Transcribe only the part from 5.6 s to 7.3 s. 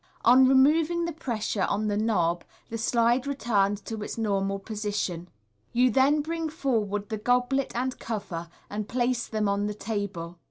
You then bring forward the 200 MODERN MAGIC